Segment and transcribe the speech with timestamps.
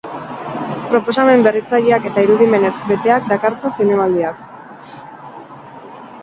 [0.93, 4.41] Proposamen berritzaileak eta irudimenez beteak dakartza zinemaldiak.